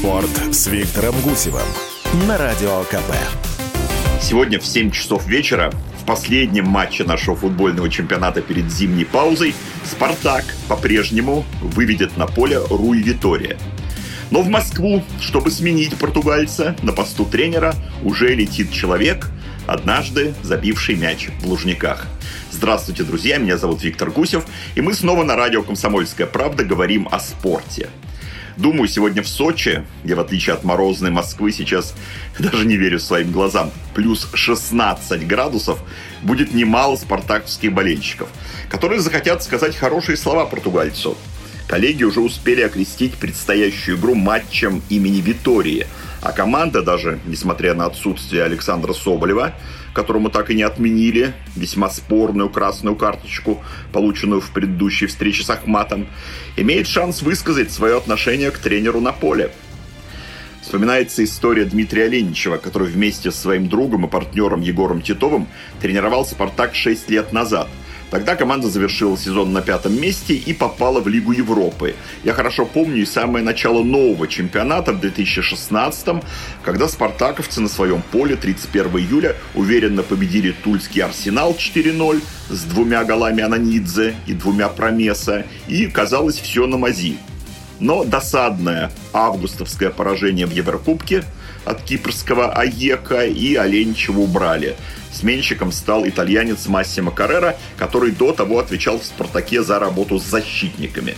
Спорт 0.00 0.30
с 0.50 0.66
Виктором 0.68 1.14
Гусевым 1.20 1.66
на 2.26 2.38
Радио 2.38 2.84
КП. 2.84 3.12
Сегодня 4.18 4.58
в 4.58 4.64
7 4.64 4.90
часов 4.92 5.26
вечера 5.26 5.70
в 6.00 6.06
последнем 6.06 6.64
матче 6.64 7.04
нашего 7.04 7.36
футбольного 7.36 7.90
чемпионата 7.90 8.40
перед 8.40 8.72
зимней 8.72 9.04
паузой 9.04 9.54
«Спартак» 9.84 10.46
по-прежнему 10.68 11.44
выведет 11.60 12.16
на 12.16 12.26
поле 12.26 12.58
Руй 12.70 13.02
Витория. 13.02 13.58
Но 14.30 14.40
в 14.40 14.48
Москву, 14.48 15.04
чтобы 15.20 15.50
сменить 15.50 15.94
португальца 15.96 16.74
на 16.80 16.94
посту 16.94 17.26
тренера, 17.26 17.74
уже 18.02 18.34
летит 18.34 18.72
человек, 18.72 19.28
однажды 19.66 20.32
забивший 20.42 20.94
мяч 20.94 21.28
в 21.42 21.46
Лужниках. 21.46 22.06
Здравствуйте, 22.50 23.02
друзья, 23.02 23.36
меня 23.36 23.58
зовут 23.58 23.82
Виктор 23.82 24.10
Гусев, 24.10 24.46
и 24.76 24.80
мы 24.80 24.94
снова 24.94 25.24
на 25.24 25.36
радио 25.36 25.62
«Комсомольская 25.62 26.26
правда» 26.26 26.64
говорим 26.64 27.06
о 27.12 27.20
спорте– 27.20 27.90
Думаю, 28.56 28.88
сегодня 28.88 29.22
в 29.22 29.28
Сочи, 29.28 29.84
я 30.04 30.16
в 30.16 30.20
отличие 30.20 30.54
от 30.54 30.64
морозной 30.64 31.10
Москвы 31.10 31.52
сейчас 31.52 31.94
даже 32.38 32.66
не 32.66 32.76
верю 32.76 32.98
своим 32.98 33.32
глазам, 33.32 33.70
плюс 33.94 34.28
16 34.32 35.26
градусов, 35.26 35.78
будет 36.22 36.54
немало 36.54 36.96
спартаковских 36.96 37.72
болельщиков, 37.72 38.28
которые 38.68 39.00
захотят 39.00 39.42
сказать 39.42 39.76
хорошие 39.76 40.16
слова 40.16 40.46
португальцу. 40.46 41.16
Коллеги 41.70 42.02
уже 42.02 42.18
успели 42.18 42.62
окрестить 42.62 43.14
предстоящую 43.14 43.96
игру 43.96 44.16
матчем 44.16 44.82
имени 44.88 45.20
Витории, 45.20 45.86
а 46.20 46.32
команда 46.32 46.82
даже, 46.82 47.20
несмотря 47.26 47.74
на 47.74 47.86
отсутствие 47.86 48.42
Александра 48.42 48.92
Соболева, 48.92 49.54
которому 49.94 50.30
так 50.30 50.50
и 50.50 50.56
не 50.56 50.64
отменили 50.64 51.32
весьма 51.54 51.88
спорную 51.88 52.50
красную 52.50 52.96
карточку, 52.96 53.62
полученную 53.92 54.40
в 54.40 54.50
предыдущей 54.50 55.06
встрече 55.06 55.44
с 55.44 55.50
Ахматом, 55.50 56.08
имеет 56.56 56.88
шанс 56.88 57.22
высказать 57.22 57.70
свое 57.70 57.98
отношение 57.98 58.50
к 58.50 58.58
тренеру 58.58 59.00
на 59.00 59.12
поле. 59.12 59.52
Вспоминается 60.62 61.22
история 61.22 61.66
Дмитрия 61.66 62.08
Леничева, 62.08 62.56
который 62.56 62.88
вместе 62.88 63.30
с 63.30 63.36
своим 63.36 63.68
другом 63.68 64.06
и 64.06 64.08
партнером 64.08 64.60
Егором 64.60 65.02
Титовым 65.02 65.46
тренировал 65.80 66.26
«Спартак» 66.26 66.74
6 66.74 67.08
лет 67.10 67.32
назад– 67.32 67.68
Тогда 68.10 68.34
команда 68.34 68.68
завершила 68.68 69.16
сезон 69.16 69.52
на 69.52 69.62
пятом 69.62 70.00
месте 70.00 70.34
и 70.34 70.52
попала 70.52 71.00
в 71.00 71.08
Лигу 71.08 71.32
Европы. 71.32 71.94
Я 72.24 72.32
хорошо 72.32 72.66
помню 72.66 73.02
и 73.02 73.06
самое 73.06 73.44
начало 73.44 73.84
нового 73.84 74.26
чемпионата 74.26 74.92
в 74.92 75.00
2016 75.00 76.22
когда 76.62 76.88
спартаковцы 76.88 77.60
на 77.60 77.68
своем 77.68 78.02
поле 78.02 78.36
31 78.36 78.98
июля 78.98 79.36
уверенно 79.54 80.02
победили 80.02 80.52
тульский 80.52 81.02
Арсенал 81.02 81.52
4-0 81.52 82.22
с 82.48 82.62
двумя 82.64 83.04
голами 83.04 83.42
Ананидзе 83.42 84.14
и 84.26 84.32
двумя 84.32 84.68
Промеса, 84.68 85.44
и 85.68 85.86
казалось 85.86 86.38
все 86.38 86.66
на 86.66 86.76
мази. 86.76 87.18
Но 87.78 88.04
досадное 88.04 88.90
августовское 89.12 89.90
поражение 89.90 90.46
в 90.46 90.52
Еврокубке 90.52 91.24
от 91.64 91.82
кипрского 91.82 92.52
Аека 92.52 93.24
и 93.24 93.54
Оленичева 93.54 94.20
убрали– 94.20 94.76
Сменщиком 95.12 95.72
стал 95.72 96.06
итальянец 96.06 96.66
Массимо 96.66 97.10
Каррера, 97.10 97.56
который 97.76 98.12
до 98.12 98.32
того 98.32 98.58
отвечал 98.58 98.98
в 98.98 99.04
«Спартаке» 99.04 99.62
за 99.62 99.78
работу 99.78 100.18
с 100.18 100.24
защитниками. 100.24 101.16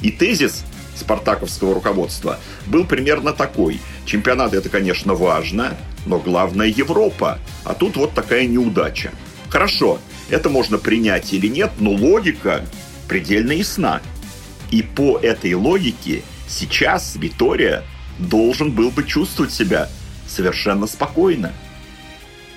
И 0.00 0.10
тезис 0.10 0.64
спартаковского 0.94 1.74
руководства 1.74 2.38
был 2.66 2.86
примерно 2.86 3.32
такой. 3.32 3.80
Чемпионат 4.06 4.54
это, 4.54 4.68
конечно, 4.70 5.14
важно, 5.14 5.76
но 6.06 6.18
главное 6.18 6.68
Европа. 6.68 7.38
А 7.64 7.74
тут 7.74 7.96
вот 7.96 8.14
такая 8.14 8.46
неудача. 8.46 9.12
Хорошо, 9.50 9.98
это 10.30 10.48
можно 10.48 10.78
принять 10.78 11.32
или 11.34 11.48
нет, 11.48 11.72
но 11.78 11.90
логика 11.90 12.64
предельно 13.08 13.52
ясна. 13.52 14.00
И 14.70 14.82
по 14.82 15.18
этой 15.18 15.52
логике 15.54 16.22
сейчас 16.48 17.14
Витория 17.16 17.84
должен 18.18 18.70
был 18.70 18.90
бы 18.90 19.04
чувствовать 19.04 19.52
себя 19.52 19.88
совершенно 20.26 20.86
спокойно. 20.86 21.52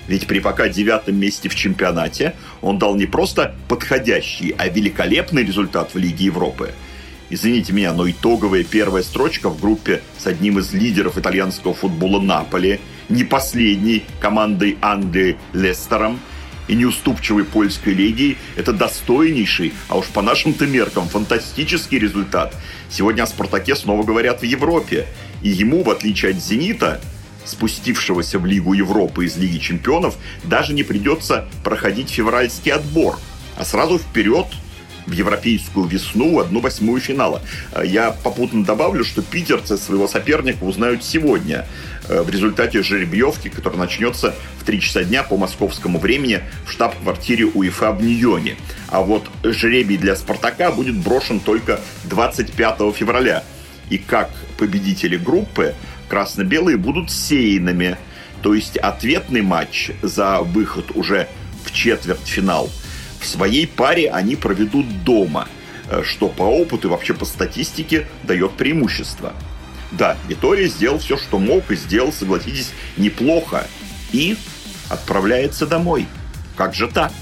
Ведь 0.08 0.26
при 0.26 0.40
пока 0.40 0.68
девятом 0.68 1.16
месте 1.16 1.48
в 1.48 1.54
чемпионате 1.54 2.34
он 2.62 2.78
дал 2.78 2.96
не 2.96 3.06
просто 3.06 3.54
подходящий, 3.68 4.54
а 4.58 4.68
великолепный 4.68 5.44
результат 5.44 5.94
в 5.94 5.98
Лиге 5.98 6.26
Европы. 6.26 6.72
Извините 7.32 7.72
меня, 7.72 7.92
но 7.92 8.10
итоговая 8.10 8.64
первая 8.64 9.04
строчка 9.04 9.48
в 9.48 9.60
группе 9.60 10.02
с 10.18 10.26
одним 10.26 10.58
из 10.58 10.72
лидеров 10.72 11.16
итальянского 11.16 11.74
футбола 11.74 12.20
Наполи, 12.20 12.80
не 13.08 13.22
последней 13.22 14.04
командой 14.18 14.78
Англии 14.80 15.36
Лестером 15.52 16.18
и 16.66 16.74
неуступчивой 16.74 17.44
польской 17.44 17.94
лигией– 17.94 18.36
это 18.56 18.72
достойнейший, 18.72 19.72
а 19.88 19.98
уж 19.98 20.06
по 20.06 20.22
нашим-то 20.22 20.66
меркам, 20.66 21.08
фантастический 21.08 21.98
результат. 21.98 22.56
Сегодня 22.88 23.22
о 23.22 23.26
«Спартаке» 23.28 23.76
снова 23.76 24.02
говорят 24.02 24.40
в 24.40 24.44
Европе. 24.44 25.06
И 25.42 25.48
ему, 25.48 25.82
в 25.82 25.90
отличие 25.90 26.32
от 26.32 26.38
«Зенита», 26.38 27.00
спустившегося 27.44 28.38
в 28.38 28.46
Лигу 28.46 28.74
Европы 28.74 29.24
из 29.24 29.36
Лиги 29.36 29.58
Чемпионов, 29.58 30.16
даже 30.44 30.72
не 30.72 30.82
придется 30.82 31.48
проходить 31.64 32.10
февральский 32.10 32.72
отбор, 32.72 33.18
а 33.56 33.64
сразу 33.64 33.98
вперед 33.98 34.46
в 35.06 35.12
европейскую 35.12 35.86
весну, 35.86 36.38
одну 36.38 36.60
восьмую 36.60 37.00
финала. 37.00 37.42
Я 37.82 38.12
попутно 38.12 38.64
добавлю, 38.64 39.04
что 39.04 39.22
питерцы 39.22 39.76
своего 39.76 40.06
соперника 40.06 40.64
узнают 40.64 41.04
сегодня 41.04 41.66
э, 42.08 42.22
в 42.22 42.30
результате 42.30 42.82
жеребьевки, 42.82 43.48
которая 43.48 43.78
начнется 43.78 44.34
в 44.60 44.64
3 44.64 44.80
часа 44.80 45.04
дня 45.04 45.22
по 45.22 45.36
московскому 45.36 45.98
времени 45.98 46.40
в 46.66 46.70
штаб-квартире 46.70 47.46
УЕФА 47.46 47.92
в 47.92 48.02
Ньоне. 48.02 48.56
А 48.88 49.00
вот 49.00 49.26
жребий 49.42 49.96
для 49.96 50.16
«Спартака» 50.16 50.70
будет 50.70 50.96
брошен 50.96 51.40
только 51.40 51.80
25 52.04 52.94
февраля. 52.94 53.42
И 53.90 53.98
как 53.98 54.30
победители 54.56 55.16
группы 55.16 55.74
красно-белые 56.08 56.76
будут 56.78 57.10
сеянными. 57.10 57.98
То 58.42 58.54
есть 58.54 58.78
ответный 58.78 59.42
матч 59.42 59.90
за 60.02 60.40
выход 60.40 60.96
уже 60.96 61.28
в 61.64 61.72
четвертьфинал 61.72 62.70
в 63.20 63.26
своей 63.26 63.66
паре 63.66 64.10
они 64.10 64.34
проведут 64.34 65.04
дома, 65.04 65.46
э, 65.88 66.02
что 66.04 66.28
по 66.28 66.42
опыту 66.42 66.88
и 66.88 66.90
вообще 66.90 67.14
по 67.14 67.24
статистике 67.24 68.08
дает 68.22 68.52
преимущество. 68.52 69.34
Да, 69.92 70.16
Витория 70.28 70.68
сделал 70.68 70.98
все, 70.98 71.16
что 71.16 71.38
мог, 71.38 71.70
и 71.70 71.76
сделал, 71.76 72.12
согласитесь, 72.12 72.70
неплохо. 72.96 73.66
И 74.12 74.36
отправляется 74.88 75.66
домой. 75.66 76.06
Как 76.56 76.74
же 76.74 76.88
так? 76.88 77.12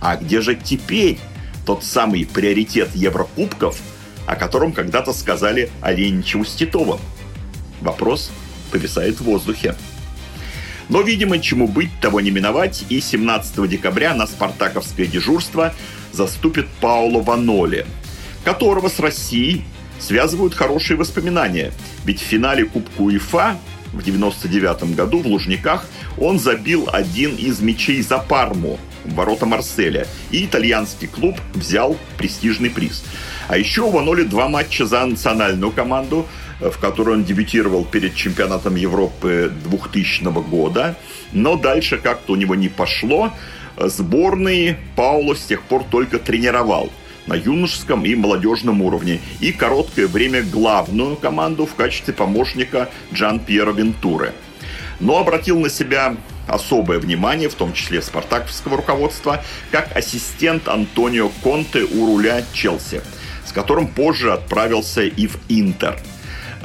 А 0.00 0.16
где 0.16 0.40
же 0.40 0.54
теперь 0.54 1.18
тот 1.64 1.84
самый 1.84 2.26
приоритет 2.26 2.90
Еврокубков, 2.94 3.80
о 4.30 4.36
котором 4.36 4.72
когда-то 4.72 5.12
сказали 5.12 5.70
Оленичеву 5.80 6.44
с 6.44 6.54
Титовым? 6.54 7.00
Вопрос 7.80 8.30
повисает 8.70 9.16
в 9.16 9.24
воздухе. 9.24 9.74
Но, 10.88 11.02
видимо, 11.02 11.40
чему 11.40 11.66
быть, 11.66 11.90
того 12.00 12.20
не 12.20 12.30
миновать, 12.30 12.84
и 12.88 13.00
17 13.00 13.68
декабря 13.68 14.14
на 14.14 14.28
спартаковское 14.28 15.06
дежурство 15.06 15.74
заступит 16.12 16.68
Пауло 16.80 17.20
Ваноли, 17.20 17.86
которого 18.44 18.88
с 18.88 19.00
Россией 19.00 19.64
связывают 19.98 20.54
хорошие 20.54 20.96
воспоминания. 20.96 21.72
Ведь 22.04 22.20
в 22.20 22.24
финале 22.24 22.66
Кубка 22.66 23.00
УЕФА 23.00 23.58
в 23.92 24.00
99 24.00 24.94
году 24.94 25.22
в 25.22 25.26
Лужниках 25.26 25.88
он 26.18 26.38
забил 26.38 26.88
один 26.92 27.34
из 27.34 27.60
мячей 27.60 28.00
за 28.00 28.18
Парму 28.18 28.78
ворота 29.04 29.46
Марселя, 29.46 30.06
и 30.30 30.44
итальянский 30.44 31.08
клуб 31.08 31.36
взял 31.54 31.96
престижный 32.18 32.70
приз. 32.70 33.04
А 33.48 33.56
еще 33.56 33.82
у 33.82 33.90
Ваноли 33.90 34.22
два 34.22 34.48
матча 34.48 34.86
за 34.86 35.04
национальную 35.04 35.72
команду– 35.72 36.26
в 36.60 36.78
которой 36.78 37.16
он 37.16 37.24
дебютировал 37.24 37.84
перед 37.84 38.14
чемпионатом 38.14 38.76
Европы 38.76 39.50
2000 39.64 40.24
года. 40.48 40.96
Но 41.32 41.56
дальше 41.56 41.98
как-то 41.98 42.32
у 42.32 42.36
него 42.36 42.54
не 42.54 42.68
пошло. 42.68 43.32
Сборный 43.78 44.76
Пауло 44.96 45.34
с 45.34 45.40
тех 45.40 45.62
пор 45.62 45.84
только 45.90 46.18
тренировал 46.18 46.90
на 47.26 47.34
юношеском 47.34 48.04
и 48.04 48.14
молодежном 48.14 48.82
уровне. 48.82 49.20
И 49.40 49.52
короткое 49.52 50.06
время 50.06 50.42
главную 50.42 51.16
команду 51.16 51.64
в 51.66 51.74
качестве 51.74 52.12
помощника 52.12 52.90
Джан 53.12 53.40
Пьера 53.40 53.72
Вентуры. 53.72 54.32
Но 54.98 55.18
обратил 55.18 55.58
на 55.60 55.70
себя 55.70 56.16
особое 56.50 56.98
внимание, 56.98 57.48
в 57.48 57.54
том 57.54 57.72
числе 57.72 58.02
спартаковского 58.02 58.78
руководства, 58.78 59.42
как 59.70 59.96
ассистент 59.96 60.68
Антонио 60.68 61.30
Конте 61.42 61.84
у 61.84 62.06
руля 62.06 62.44
Челси, 62.52 63.02
с 63.46 63.52
которым 63.52 63.88
позже 63.88 64.32
отправился 64.32 65.02
и 65.02 65.26
в 65.26 65.38
Интер– 65.48 65.98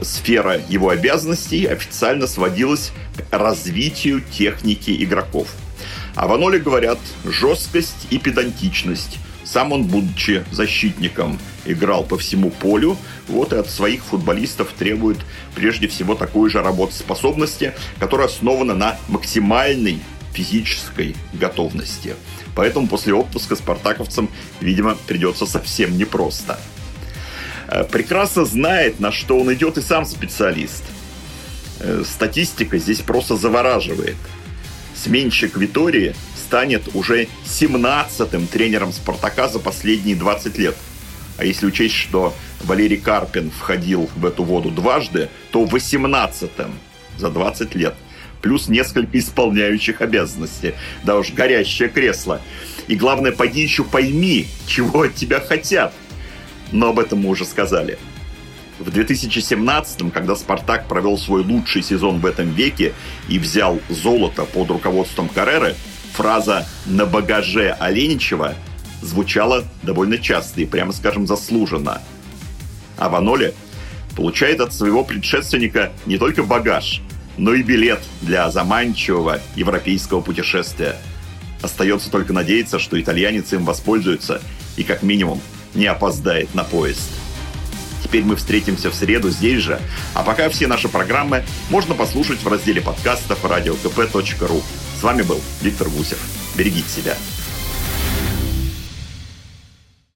сфера 0.02 0.60
его 0.70 0.90
обязанностей 0.90 1.66
официально 1.66 2.28
сводилась 2.28 2.92
к 3.18 3.38
развитию 3.38 4.22
техники 4.22 4.96
игроков. 5.04 5.48
А 6.16 6.28
в 6.28 6.34
Аноле 6.34 6.60
говорят 6.60 7.00
жесткость 7.26 8.08
и 8.10 8.18
педантичность. 8.18 9.18
Сам 9.46 9.72
он, 9.72 9.84
будучи 9.84 10.44
защитником, 10.52 11.40
играл 11.66 12.04
по 12.04 12.18
всему 12.18 12.50
полю, 12.50 12.98
вот 13.28 13.54
и 13.54 13.58
от 13.58 13.70
своих 13.70 14.04
футболистов 14.04 14.74
требует 14.78 15.18
прежде 15.54 15.88
всего 15.88 16.16
такой 16.16 16.50
же 16.50 16.62
работоспособности, 16.62 17.74
которая 18.00 18.28
основана 18.28 18.74
на 18.74 18.98
максимальной 19.08 20.00
физической 20.34 21.16
готовности. 21.34 22.16
Поэтому 22.56 22.88
после 22.88 23.14
отпуска 23.14 23.56
спартаковцам, 23.56 24.30
видимо, 24.62 24.98
придется 25.08 25.46
совсем 25.46 25.98
непросто. 25.98 26.60
Э, 27.68 27.84
прекрасно 27.84 28.46
знает, 28.46 29.00
на 29.00 29.12
что 29.12 29.40
он 29.40 29.54
идет 29.54 29.78
и 29.78 29.82
сам 29.82 30.06
специалист. 30.06 30.84
Э, 31.80 32.04
статистика 32.06 32.78
здесь 32.78 33.02
просто 33.02 33.36
завораживает. 33.36 34.18
Сменщик 34.96 35.58
Витории 35.58 36.16
станет 36.46 36.96
уже 36.96 37.28
17-м 37.46 38.48
тренером 38.48 38.92
«Спартака» 38.92 39.48
за 39.48 39.60
последние 39.60 40.16
20 40.16 40.58
лет. 40.58 40.76
А 41.38 41.46
если 41.46 41.66
учесть, 41.66 41.96
что 41.96 42.34
Валерий 42.64 42.98
Карпин 42.98 43.52
входил 43.52 44.10
в 44.16 44.26
эту 44.26 44.44
воду 44.44 44.70
дважды, 44.72 45.30
то 45.52 45.64
18-м 45.66 46.72
за 47.18 47.30
20 47.30 47.76
лет. 47.76 47.96
Плюс 48.42 48.68
несколько 48.68 49.18
исполняющих 49.18 50.02
обязанности. 50.02 50.76
Да 51.04 51.18
уж, 51.18 51.32
горящее 51.32 51.90
кресло. 51.90 52.42
И 52.88 52.96
главное, 52.96 53.32
пойди 53.32 53.62
еще 53.62 53.84
пойми, 53.84 54.48
чего 54.68 55.04
от 55.04 55.16
тебя 55.16 55.40
хотят– 55.40 55.94
но 56.72 56.90
об 56.90 57.00
этом 57.00 57.20
мы 57.20 57.30
уже 57.30 57.46
сказали. 57.46 57.98
В 58.80 58.90
2017-м, 58.90 60.12
когда 60.12 60.36
«Спартак» 60.36 60.88
провел 60.88 61.18
свой 61.18 61.42
лучший 61.44 61.82
сезон 61.82 62.20
в 62.20 62.26
этом 62.26 62.50
веке 62.50 62.94
и 63.30 63.40
взял 63.40 63.80
золото 63.90 64.44
под 64.44 64.70
руководством 64.70 65.30
Карреры, 65.30 65.76
фраза 66.16 66.66
«на 66.86 67.06
багаже 67.06 67.76
Оленичева» 67.80 68.56
звучала 69.02 69.66
довольно 69.84 70.18
часто 70.18 70.62
и, 70.62 70.66
прямо 70.66 70.94
скажем, 70.94 71.28
заслуженно. 71.28 72.02
А 72.98 73.10
Ваноле 73.10 73.54
получает 74.16 74.62
от 74.62 74.74
своего 74.74 75.04
предшественника 75.04 75.92
не 76.06 76.18
только 76.18 76.44
багаж, 76.44 77.02
но 77.38 77.54
и 77.54 77.62
билет 77.62 78.00
для 78.22 78.50
заманчивого 78.50 79.42
европейского 79.56 80.22
путешествия. 80.22 80.96
Остается 81.62 82.10
только 82.10 82.32
надеяться, 82.32 82.80
что 82.80 83.00
итальянец 83.00 83.52
им 83.52 83.66
воспользуется 83.66 84.42
и 84.78 84.84
как 84.84 85.04
минимум 85.04 85.42
не 85.74 85.86
опоздает 85.86 86.56
на 86.56 86.64
поезд. 86.64 87.10
Теперь 88.04 88.24
мы 88.24 88.36
встретимся 88.38 88.90
в 88.90 88.96
среду 88.96 89.30
здесь 89.30 89.62
же, 89.62 89.82
а 90.14 90.24
пока 90.24 90.48
все 90.48 90.68
наши 90.68 90.88
программы 90.88 91.44
можно 91.70 91.96
послушать 91.96 92.42
в 92.42 92.48
разделе 92.48 92.80
подкастов 92.80 93.44
radiokp.ru. 93.44 94.64
С 95.00 95.04
вами 95.04 95.24
был 95.24 95.42
Виктор 95.62 95.90
Гусев. 95.90 96.20
Берегите 96.56 96.88
себя. 96.90 97.18